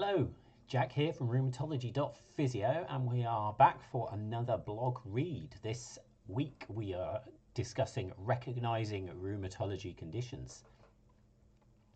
Hello, 0.00 0.28
Jack 0.68 0.92
here 0.92 1.12
from 1.12 1.26
rheumatology.physio, 1.26 2.86
and 2.88 3.10
we 3.10 3.24
are 3.24 3.52
back 3.54 3.82
for 3.90 4.08
another 4.12 4.56
blog 4.56 5.00
read. 5.04 5.56
This 5.64 5.98
week 6.28 6.64
we 6.68 6.94
are 6.94 7.20
discussing 7.54 8.12
recognizing 8.16 9.08
rheumatology 9.20 9.96
conditions. 9.96 10.62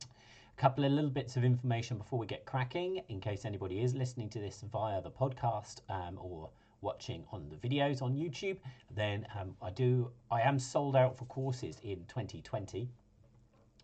A 0.03 0.61
couple 0.61 0.85
of 0.85 0.91
little 0.91 1.11
bits 1.11 1.37
of 1.37 1.45
information 1.45 1.97
before 1.97 2.19
we 2.19 2.27
get 2.27 2.45
cracking, 2.45 3.03
in 3.09 3.21
case 3.21 3.45
anybody 3.45 3.85
is 3.85 3.95
listening 3.95 4.29
to 4.31 4.41
this 4.41 4.65
via 4.73 5.01
the 5.01 5.13
podcast 5.13 5.83
um, 5.89 6.19
or 6.21 6.51
watching 6.81 7.25
on 7.31 7.49
the 7.51 7.69
videos 7.69 8.03
on 8.03 8.17
YouTube, 8.17 8.57
then 8.91 9.25
um, 9.39 9.55
I 9.63 9.71
do 9.71 10.11
I 10.29 10.41
am 10.41 10.59
sold 10.59 10.97
out 10.97 11.17
for 11.17 11.27
courses 11.27 11.77
in 11.85 11.99
2020 12.09 12.91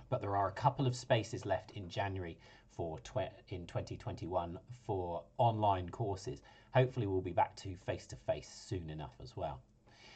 but 0.09 0.21
there 0.21 0.37
are 0.37 0.49
a 0.49 0.53
couple 0.53 0.87
of 0.87 0.97
spaces 0.97 1.45
left 1.45 1.73
in 1.73 1.89
January 1.89 2.39
for 2.71 2.99
in 3.49 3.67
2021 3.67 4.59
for 4.87 5.25
online 5.39 5.89
courses. 5.89 6.43
Hopefully, 6.75 7.07
we'll 7.07 7.21
be 7.21 7.33
back 7.33 7.57
to 7.57 7.75
face 7.77 8.07
to 8.07 8.17
face 8.17 8.49
soon 8.49 8.89
enough 8.91 9.17
as 9.21 9.37
well. 9.37 9.61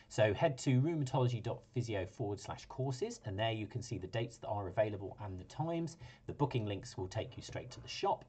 So 0.09 0.35
head 0.35 0.59
to 0.59 0.81
rheumatology.physio 0.81 2.07
forward 2.07 2.39
slash 2.39 2.67
courses, 2.67 3.21
and 3.25 3.39
there 3.39 3.53
you 3.53 3.67
can 3.67 3.83
see 3.83 3.99
the 3.99 4.07
dates 4.07 4.37
that 4.39 4.49
are 4.49 4.69
available 4.69 5.17
and 5.25 5.41
the 5.41 5.45
times. 5.45 5.97
The 6.27 6.35
booking 6.35 6.67
links 6.67 6.99
will 6.99 7.09
take 7.09 7.37
you 7.37 7.43
straight 7.43 7.71
to 7.71 7.81
the 7.81 7.89
shop. 7.89 8.25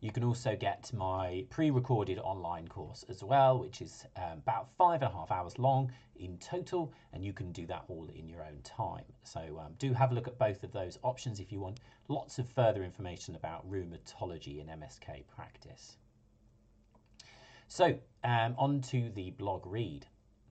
You 0.00 0.12
can 0.12 0.24
also 0.24 0.54
get 0.56 0.92
my 0.92 1.46
pre 1.48 1.70
recorded 1.70 2.18
online 2.18 2.68
course 2.68 3.04
as 3.08 3.24
well, 3.24 3.58
which 3.58 3.80
is 3.80 4.04
um, 4.16 4.38
about 4.38 4.68
five 4.76 5.00
and 5.02 5.10
a 5.10 5.14
half 5.14 5.30
hours 5.30 5.58
long 5.58 5.90
in 6.16 6.36
total, 6.38 6.92
and 7.12 7.24
you 7.24 7.32
can 7.32 7.50
do 7.50 7.66
that 7.66 7.84
all 7.88 8.08
in 8.14 8.28
your 8.28 8.42
own 8.42 8.60
time. 8.62 9.04
So, 9.24 9.40
um, 9.58 9.72
do 9.78 9.94
have 9.94 10.12
a 10.12 10.14
look 10.14 10.28
at 10.28 10.38
both 10.38 10.62
of 10.64 10.72
those 10.72 10.98
options 11.02 11.40
if 11.40 11.50
you 11.50 11.60
want 11.60 11.80
lots 12.08 12.38
of 12.38 12.48
further 12.50 12.84
information 12.84 13.36
about 13.36 13.68
rheumatology 13.70 14.60
in 14.60 14.66
MSK 14.66 15.26
practice. 15.34 15.96
So, 17.68 17.98
um, 18.22 18.54
on 18.58 18.82
to 18.82 19.10
the 19.10 19.30
blog 19.30 19.66
read. 19.66 20.06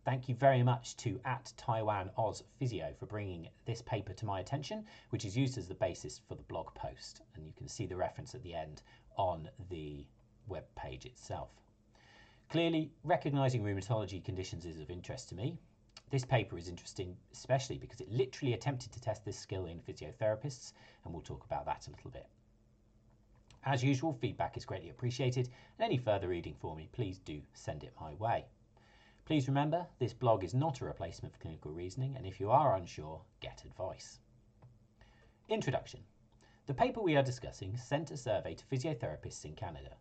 Thank 0.05 0.29
you 0.29 0.35
very 0.35 0.61
much 0.61 0.95
to 0.97 1.19
at 1.25 1.51
Taiwan 1.57 2.11
Oz 2.15 2.43
Physio 2.59 2.93
for 2.99 3.07
bringing 3.07 3.49
this 3.65 3.81
paper 3.81 4.13
to 4.13 4.25
my 4.25 4.39
attention, 4.39 4.85
which 5.09 5.25
is 5.25 5.35
used 5.35 5.57
as 5.57 5.67
the 5.67 5.73
basis 5.73 6.21
for 6.27 6.35
the 6.35 6.43
blog 6.43 6.71
post. 6.75 7.21
And 7.35 7.43
you 7.43 7.53
can 7.57 7.67
see 7.67 7.87
the 7.87 7.95
reference 7.95 8.35
at 8.35 8.43
the 8.43 8.53
end 8.53 8.83
on 9.17 9.49
the 9.69 10.05
web 10.47 10.63
page 10.75 11.05
itself. 11.05 11.49
Clearly, 12.49 12.91
recognising 13.03 13.63
rheumatology 13.63 14.23
conditions 14.23 14.65
is 14.65 14.79
of 14.79 14.91
interest 14.91 15.29
to 15.29 15.35
me. 15.35 15.57
This 16.11 16.23
paper 16.23 16.57
is 16.57 16.69
interesting 16.69 17.17
especially 17.33 17.77
because 17.77 17.99
it 17.99 18.11
literally 18.11 18.53
attempted 18.53 18.91
to 18.91 19.01
test 19.01 19.25
this 19.25 19.39
skill 19.39 19.65
in 19.65 19.79
physiotherapists, 19.79 20.73
and 21.03 21.13
we'll 21.13 21.23
talk 21.23 21.43
about 21.43 21.65
that 21.65 21.87
a 21.87 21.91
little 21.91 22.11
bit. 22.11 22.27
As 23.63 23.83
usual, 23.83 24.13
feedback 24.13 24.57
is 24.57 24.65
greatly 24.65 24.91
appreciated, 24.91 25.49
and 25.77 25.85
any 25.85 25.97
further 25.97 26.27
reading 26.27 26.55
for 26.59 26.75
me, 26.75 26.87
please 26.91 27.17
do 27.17 27.41
send 27.53 27.83
it 27.83 27.93
my 27.99 28.13
way. 28.13 28.45
Please 29.25 29.47
remember, 29.47 29.87
this 29.97 30.13
blog 30.13 30.43
is 30.43 30.53
not 30.53 30.81
a 30.81 30.85
replacement 30.85 31.33
for 31.33 31.41
clinical 31.41 31.71
reasoning, 31.71 32.15
and 32.15 32.27
if 32.27 32.39
you 32.39 32.51
are 32.51 32.75
unsure, 32.75 33.21
get 33.41 33.63
advice. 33.65 34.19
Introduction 35.49 36.01
the 36.67 36.73
paper 36.73 36.99
we 36.99 37.15
are 37.15 37.21
discussing 37.21 37.77
sent 37.77 38.09
a 38.09 38.17
survey 38.17 38.55
to 38.55 38.65
physiotherapists 38.65 39.45
in 39.45 39.53
Canada. 39.53 39.91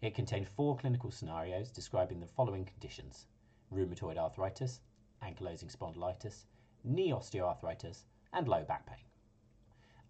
It 0.00 0.14
contained 0.14 0.46
four 0.46 0.76
clinical 0.76 1.10
scenarios 1.10 1.70
describing 1.70 2.20
the 2.20 2.28
following 2.28 2.64
conditions 2.64 3.26
rheumatoid 3.72 4.16
arthritis, 4.16 4.80
ankylosing 5.20 5.76
spondylitis, 5.76 6.44
knee 6.84 7.10
osteoarthritis, 7.10 8.04
and 8.32 8.46
low 8.46 8.62
back 8.62 8.86
pain. 8.86 9.04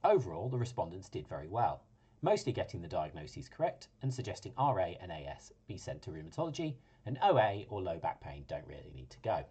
Overall, 0.05 0.51
the 0.51 0.59
respondents 0.59 1.09
did 1.09 1.27
very 1.27 1.49
well, 1.49 1.83
mostly 2.21 2.53
getting 2.53 2.83
the 2.83 2.89
diagnoses 2.89 3.49
correct 3.49 3.89
and 4.03 4.13
suggesting 4.13 4.53
RA 4.59 4.93
and 5.01 5.11
AS 5.11 5.53
be 5.67 5.79
sent 5.79 6.03
to 6.03 6.11
rheumatology, 6.11 6.75
and 7.07 7.19
OA 7.23 7.65
or 7.71 7.81
low 7.81 7.99
back 7.99 8.21
pain 8.21 8.45
don't 8.47 8.67
really 8.67 8.93
need 8.95 9.09
to 9.09 9.19
go. 9.21 9.47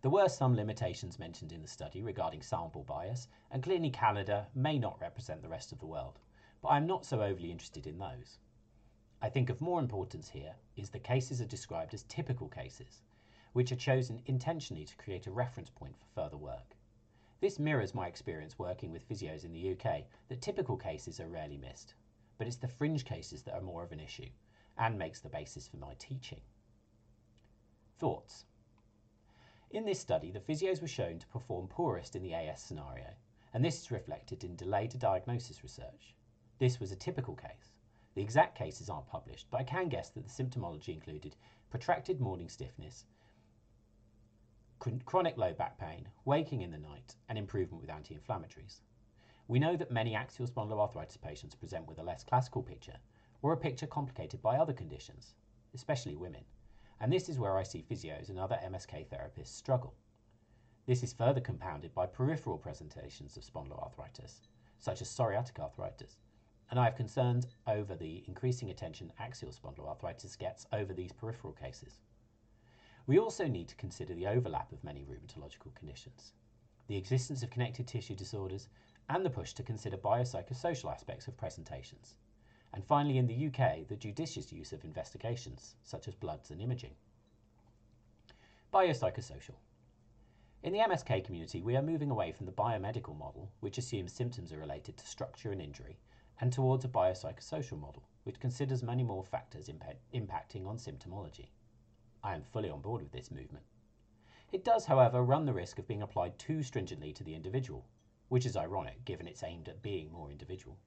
There 0.00 0.12
were 0.12 0.28
some 0.28 0.54
limitations 0.54 1.18
mentioned 1.18 1.50
in 1.50 1.60
the 1.60 1.66
study 1.66 2.02
regarding 2.02 2.42
sample 2.42 2.84
bias, 2.84 3.26
and 3.50 3.64
clearly 3.64 3.90
Canada 3.90 4.46
may 4.54 4.78
not 4.78 5.00
represent 5.00 5.42
the 5.42 5.48
rest 5.48 5.72
of 5.72 5.80
the 5.80 5.86
world, 5.86 6.20
but 6.62 6.68
I'm 6.68 6.86
not 6.86 7.04
so 7.04 7.20
overly 7.20 7.50
interested 7.50 7.84
in 7.84 7.98
those. 7.98 8.38
I 9.20 9.28
think 9.28 9.50
of 9.50 9.60
more 9.60 9.80
importance 9.80 10.28
here 10.28 10.54
is 10.76 10.90
the 10.90 11.00
cases 11.00 11.40
are 11.40 11.46
described 11.46 11.94
as 11.94 12.04
typical 12.04 12.48
cases, 12.48 13.02
which 13.54 13.72
are 13.72 13.76
chosen 13.76 14.22
intentionally 14.26 14.84
to 14.84 14.96
create 14.96 15.26
a 15.26 15.32
reference 15.32 15.70
point 15.70 15.96
for 15.96 16.06
further 16.14 16.36
work. 16.36 16.76
This 17.40 17.58
mirrors 17.58 17.92
my 17.92 18.06
experience 18.06 18.56
working 18.56 18.92
with 18.92 19.08
physios 19.08 19.44
in 19.44 19.52
the 19.52 19.72
UK 19.72 20.04
that 20.28 20.40
typical 20.40 20.76
cases 20.76 21.18
are 21.18 21.28
rarely 21.28 21.56
missed, 21.56 21.94
but 22.36 22.46
it's 22.46 22.56
the 22.56 22.68
fringe 22.68 23.04
cases 23.04 23.42
that 23.42 23.54
are 23.54 23.60
more 23.60 23.82
of 23.82 23.90
an 23.90 23.98
issue 23.98 24.30
and 24.76 24.96
makes 24.96 25.18
the 25.18 25.28
basis 25.28 25.66
for 25.66 25.78
my 25.78 25.94
teaching. 25.98 26.40
Thoughts? 27.98 28.44
In 29.70 29.84
this 29.84 30.00
study, 30.00 30.30
the 30.30 30.40
physios 30.40 30.80
were 30.80 30.88
shown 30.88 31.18
to 31.18 31.26
perform 31.26 31.68
poorest 31.68 32.16
in 32.16 32.22
the 32.22 32.32
AS 32.32 32.62
scenario, 32.62 33.12
and 33.52 33.62
this 33.62 33.82
is 33.82 33.90
reflected 33.90 34.42
in 34.42 34.56
delay 34.56 34.88
to 34.88 34.96
diagnosis 34.96 35.62
research. 35.62 36.16
This 36.58 36.80
was 36.80 36.90
a 36.90 36.96
typical 36.96 37.36
case. 37.36 37.74
The 38.14 38.22
exact 38.22 38.56
cases 38.56 38.88
aren't 38.88 39.08
published, 39.08 39.50
but 39.50 39.60
I 39.60 39.64
can 39.64 39.90
guess 39.90 40.08
that 40.10 40.24
the 40.24 40.30
symptomology 40.30 40.88
included 40.88 41.36
protracted 41.68 42.18
morning 42.18 42.48
stiffness, 42.48 43.04
chronic 45.04 45.36
low 45.36 45.52
back 45.52 45.76
pain, 45.76 46.08
waking 46.24 46.62
in 46.62 46.70
the 46.70 46.78
night, 46.78 47.16
and 47.28 47.36
improvement 47.36 47.82
with 47.82 47.90
anti 47.90 48.14
inflammatories. 48.14 48.80
We 49.48 49.58
know 49.58 49.76
that 49.76 49.90
many 49.90 50.14
axial 50.14 50.46
spondyloarthritis 50.46 51.20
patients 51.20 51.54
present 51.54 51.86
with 51.86 51.98
a 51.98 52.02
less 52.02 52.24
classical 52.24 52.62
picture, 52.62 53.00
or 53.42 53.52
a 53.52 53.56
picture 53.58 53.86
complicated 53.86 54.40
by 54.40 54.56
other 54.56 54.72
conditions, 54.72 55.34
especially 55.74 56.16
women 56.16 56.46
and 57.00 57.12
this 57.12 57.28
is 57.28 57.38
where 57.38 57.56
I 57.56 57.62
see 57.62 57.84
physios 57.88 58.28
and 58.28 58.38
other 58.38 58.58
MSK 58.64 59.06
therapists 59.06 59.48
struggle. 59.48 59.94
This 60.86 61.02
is 61.02 61.12
further 61.12 61.40
compounded 61.40 61.94
by 61.94 62.06
peripheral 62.06 62.58
presentations 62.58 63.36
of 63.36 63.44
spondyloarthritis, 63.44 64.40
such 64.78 65.00
as 65.02 65.08
psoriatic 65.08 65.58
arthritis, 65.60 66.18
and 66.70 66.80
I 66.80 66.84
have 66.84 66.96
concerns 66.96 67.46
over 67.66 67.94
the 67.94 68.24
increasing 68.26 68.70
attention 68.70 69.12
axial 69.18 69.52
spondyloarthritis 69.52 70.38
gets 70.38 70.66
over 70.72 70.92
these 70.92 71.12
peripheral 71.12 71.52
cases. 71.52 72.00
We 73.06 73.18
also 73.18 73.46
need 73.46 73.68
to 73.68 73.76
consider 73.76 74.14
the 74.14 74.26
overlap 74.26 74.72
of 74.72 74.82
many 74.82 75.04
rheumatological 75.04 75.74
conditions, 75.74 76.32
the 76.88 76.96
existence 76.96 77.42
of 77.42 77.50
connective 77.50 77.86
tissue 77.86 78.14
disorders, 78.14 78.68
and 79.08 79.24
the 79.24 79.30
push 79.30 79.52
to 79.54 79.62
consider 79.62 79.96
biopsychosocial 79.96 80.92
aspects 80.92 81.28
of 81.28 81.36
presentations 81.36 82.16
and 82.72 82.84
finally 82.84 83.18
in 83.18 83.26
the 83.26 83.46
UK, 83.46 83.88
the 83.88 83.96
judicious 83.96 84.52
use 84.52 84.72
of 84.72 84.84
investigations, 84.84 85.74
such 85.84 86.06
as 86.06 86.14
bloods 86.14 86.50
and 86.50 86.60
imaging. 86.60 86.94
Biopsychosocial. 88.72 89.54
In 90.62 90.72
the 90.72 90.80
MSK 90.80 91.24
community, 91.24 91.62
we 91.62 91.76
are 91.76 91.82
moving 91.82 92.10
away 92.10 92.32
from 92.32 92.46
the 92.46 92.52
biomedical 92.52 93.16
model, 93.16 93.50
which 93.60 93.78
assumes 93.78 94.12
symptoms 94.12 94.52
are 94.52 94.58
related 94.58 94.96
to 94.98 95.06
structure 95.06 95.52
and 95.52 95.62
injury, 95.62 95.98
and 96.40 96.52
towards 96.52 96.84
a 96.84 96.88
biopsychosocial 96.88 97.80
model, 97.80 98.02
which 98.24 98.40
considers 98.40 98.82
many 98.82 99.02
more 99.02 99.24
factors 99.24 99.68
impa- 99.68 99.96
impacting 100.12 100.66
on 100.66 100.76
symptomology. 100.76 101.48
I 102.22 102.34
am 102.34 102.42
fully 102.42 102.68
on 102.68 102.82
board 102.82 103.02
with 103.02 103.12
this 103.12 103.30
movement. 103.30 103.64
It 104.52 104.64
does, 104.64 104.84
however, 104.84 105.22
run 105.22 105.46
the 105.46 105.54
risk 105.54 105.78
of 105.78 105.88
being 105.88 106.02
applied 106.02 106.38
too 106.38 106.62
stringently 106.62 107.12
to 107.14 107.24
the 107.24 107.34
individual, 107.34 107.86
which 108.28 108.44
is 108.44 108.56
ironic 108.56 109.04
given 109.04 109.26
it's 109.26 109.42
aimed 109.42 109.68
at 109.68 109.82
being 109.82 110.12
more 110.12 110.30
individual 110.30 110.78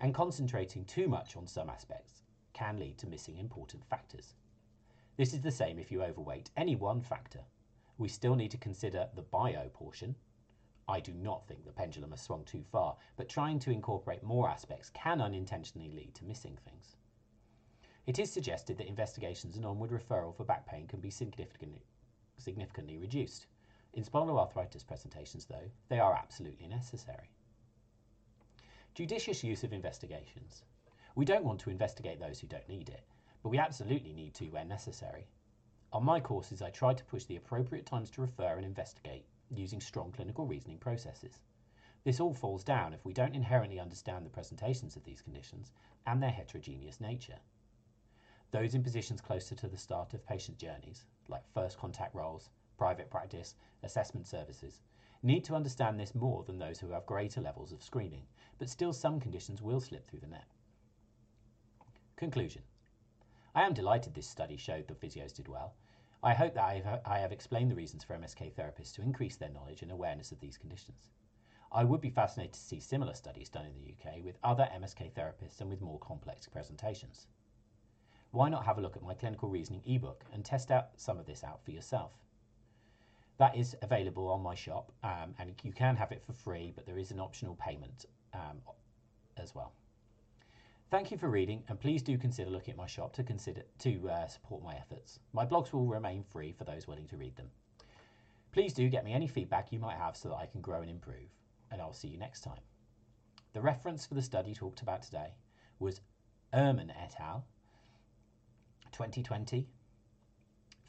and 0.00 0.14
concentrating 0.14 0.84
too 0.84 1.08
much 1.08 1.36
on 1.36 1.46
some 1.46 1.70
aspects 1.70 2.22
can 2.52 2.78
lead 2.78 2.98
to 2.98 3.06
missing 3.06 3.36
important 3.36 3.84
factors. 3.84 4.34
This 5.16 5.32
is 5.32 5.40
the 5.40 5.50
same 5.50 5.78
if 5.78 5.90
you 5.90 6.02
overweight 6.02 6.50
any 6.56 6.76
one 6.76 7.00
factor. 7.00 7.40
We 7.98 8.08
still 8.08 8.34
need 8.34 8.50
to 8.50 8.58
consider 8.58 9.08
the 9.14 9.22
bio 9.22 9.68
portion. 9.72 10.14
I 10.88 11.00
do 11.00 11.12
not 11.12 11.48
think 11.48 11.64
the 11.64 11.72
pendulum 11.72 12.10
has 12.10 12.20
swung 12.20 12.44
too 12.44 12.62
far, 12.70 12.96
but 13.16 13.28
trying 13.28 13.58
to 13.60 13.70
incorporate 13.70 14.22
more 14.22 14.48
aspects 14.48 14.90
can 14.90 15.20
unintentionally 15.20 15.90
lead 15.90 16.14
to 16.14 16.24
missing 16.24 16.58
things. 16.64 16.96
It 18.06 18.18
is 18.18 18.30
suggested 18.30 18.78
that 18.78 18.86
investigations 18.86 19.56
and 19.56 19.66
onward 19.66 19.90
referral 19.90 20.36
for 20.36 20.44
back 20.44 20.66
pain 20.66 20.86
can 20.86 21.00
be 21.00 21.10
significantly, 21.10 21.84
significantly 22.38 22.98
reduced. 22.98 23.46
In 23.94 24.04
spondyloarthritis 24.04 24.86
presentations, 24.86 25.46
though, 25.46 25.70
they 25.88 25.98
are 25.98 26.14
absolutely 26.14 26.68
necessary. 26.68 27.30
Judicious 28.96 29.44
use 29.44 29.62
of 29.62 29.74
investigations. 29.74 30.62
We 31.16 31.26
don't 31.26 31.44
want 31.44 31.60
to 31.60 31.68
investigate 31.68 32.18
those 32.18 32.40
who 32.40 32.46
don't 32.46 32.66
need 32.66 32.88
it, 32.88 33.04
but 33.42 33.50
we 33.50 33.58
absolutely 33.58 34.14
need 34.14 34.32
to 34.36 34.46
where 34.46 34.64
necessary. 34.64 35.26
On 35.92 36.02
my 36.02 36.18
courses, 36.18 36.62
I 36.62 36.70
try 36.70 36.94
to 36.94 37.04
push 37.04 37.24
the 37.24 37.36
appropriate 37.36 37.84
times 37.84 38.10
to 38.12 38.22
refer 38.22 38.56
and 38.56 38.64
investigate 38.64 39.26
using 39.50 39.82
strong 39.82 40.12
clinical 40.12 40.46
reasoning 40.46 40.78
processes. 40.78 41.42
This 42.04 42.20
all 42.20 42.32
falls 42.32 42.64
down 42.64 42.94
if 42.94 43.04
we 43.04 43.12
don't 43.12 43.34
inherently 43.34 43.78
understand 43.78 44.24
the 44.24 44.30
presentations 44.30 44.96
of 44.96 45.04
these 45.04 45.20
conditions 45.20 45.72
and 46.06 46.22
their 46.22 46.30
heterogeneous 46.30 46.98
nature. 46.98 47.40
Those 48.50 48.74
in 48.74 48.82
positions 48.82 49.20
closer 49.20 49.54
to 49.56 49.68
the 49.68 49.76
start 49.76 50.14
of 50.14 50.24
patient 50.24 50.56
journeys, 50.56 51.04
like 51.28 51.46
first 51.52 51.76
contact 51.76 52.14
roles, 52.14 52.48
private 52.76 53.10
practice, 53.10 53.54
assessment 53.82 54.26
services, 54.26 54.80
need 55.22 55.44
to 55.44 55.54
understand 55.54 55.98
this 55.98 56.14
more 56.14 56.44
than 56.44 56.58
those 56.58 56.78
who 56.78 56.90
have 56.90 57.06
greater 57.06 57.40
levels 57.40 57.72
of 57.72 57.82
screening, 57.82 58.26
but 58.58 58.68
still 58.68 58.92
some 58.92 59.18
conditions 59.18 59.62
will 59.62 59.80
slip 59.80 60.06
through 60.06 60.20
the 60.20 60.26
net. 60.26 60.46
Conclusion 62.16 62.62
I 63.54 63.62
am 63.62 63.74
delighted 63.74 64.14
this 64.14 64.28
study 64.28 64.56
showed 64.56 64.86
the 64.86 64.94
physios 64.94 65.34
did 65.34 65.48
well. 65.48 65.74
I 66.22 66.34
hope 66.34 66.54
that 66.54 66.64
I 66.64 66.80
have, 66.80 67.00
I 67.04 67.18
have 67.18 67.32
explained 67.32 67.70
the 67.70 67.76
reasons 67.76 68.04
for 68.04 68.14
MSK 68.14 68.52
therapists 68.52 68.94
to 68.94 69.02
increase 69.02 69.36
their 69.36 69.48
knowledge 69.48 69.82
and 69.82 69.90
awareness 69.90 70.32
of 70.32 70.40
these 70.40 70.58
conditions. 70.58 71.10
I 71.72 71.84
would 71.84 72.00
be 72.00 72.10
fascinated 72.10 72.54
to 72.54 72.60
see 72.60 72.80
similar 72.80 73.14
studies 73.14 73.48
done 73.48 73.66
in 73.66 73.74
the 73.74 73.92
UK 73.92 74.24
with 74.24 74.38
other 74.44 74.68
MSK 74.74 75.12
therapists 75.12 75.60
and 75.60 75.70
with 75.70 75.80
more 75.80 75.98
complex 75.98 76.48
presentations. 76.48 77.28
Why 78.30 78.48
not 78.48 78.64
have 78.64 78.78
a 78.78 78.80
look 78.80 78.96
at 78.96 79.02
my 79.02 79.14
clinical 79.14 79.48
reasoning 79.48 79.82
ebook 79.86 80.24
and 80.32 80.44
test 80.44 80.70
out 80.70 80.90
some 80.96 81.18
of 81.18 81.26
this 81.26 81.42
out 81.42 81.64
for 81.64 81.70
yourself? 81.70 82.12
That 83.38 83.56
is 83.56 83.76
available 83.82 84.28
on 84.28 84.42
my 84.42 84.54
shop, 84.54 84.92
um, 85.04 85.34
and 85.38 85.52
you 85.62 85.72
can 85.72 85.94
have 85.96 86.10
it 86.10 86.22
for 86.24 86.32
free, 86.32 86.72
but 86.74 86.86
there 86.86 86.98
is 86.98 87.10
an 87.10 87.20
optional 87.20 87.54
payment 87.56 88.06
um, 88.32 88.62
as 89.36 89.54
well. 89.54 89.72
Thank 90.90 91.10
you 91.10 91.18
for 91.18 91.28
reading, 91.28 91.62
and 91.68 91.78
please 91.78 92.02
do 92.02 92.16
consider 92.16 92.48
looking 92.48 92.72
at 92.72 92.78
my 92.78 92.86
shop 92.86 93.12
to 93.14 93.22
consider 93.22 93.62
to 93.80 94.08
uh, 94.08 94.26
support 94.26 94.62
my 94.62 94.74
efforts. 94.76 95.18
My 95.32 95.44
blogs 95.44 95.72
will 95.72 95.84
remain 95.84 96.22
free 96.22 96.52
for 96.52 96.64
those 96.64 96.86
willing 96.86 97.08
to 97.08 97.16
read 97.16 97.36
them. 97.36 97.50
Please 98.52 98.72
do 98.72 98.88
get 98.88 99.04
me 99.04 99.12
any 99.12 99.26
feedback 99.26 99.70
you 99.70 99.78
might 99.78 99.98
have 99.98 100.16
so 100.16 100.28
that 100.30 100.36
I 100.36 100.46
can 100.46 100.62
grow 100.62 100.80
and 100.80 100.90
improve, 100.90 101.28
and 101.70 101.82
I'll 101.82 101.92
see 101.92 102.08
you 102.08 102.18
next 102.18 102.40
time. 102.40 102.60
The 103.52 103.60
reference 103.60 104.06
for 104.06 104.14
the 104.14 104.22
study 104.22 104.54
talked 104.54 104.80
about 104.80 105.02
today 105.02 105.34
was 105.78 106.00
Ehrman 106.54 106.90
et 106.90 107.14
al. 107.20 107.44
2020. 108.92 109.66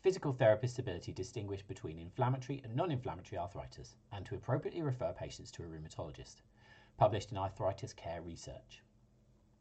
Physical 0.01 0.31
therapist's 0.31 0.77
ability 0.77 1.11
to 1.11 1.21
distinguish 1.21 1.63
between 1.63 1.97
inflammatory 1.97 2.61
and 2.63 2.75
non-inflammatory 2.75 3.39
arthritis 3.39 3.95
and 4.11 4.25
to 4.25 4.35
appropriately 4.35 4.83
refer 4.83 5.11
patients 5.11 5.49
to 5.51 5.63
a 5.63 5.65
rheumatologist. 5.65 6.41
Published 6.97 7.31
in 7.31 7.37
Arthritis 7.37 7.93
Care 7.93 8.21
Research. 8.21 8.83